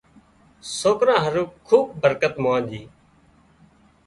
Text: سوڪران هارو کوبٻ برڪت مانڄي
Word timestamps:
سوڪران 0.77 1.19
هارو 1.23 1.43
کوبٻ 1.67 1.93
برڪت 2.01 2.33
مانڄي 2.43 2.81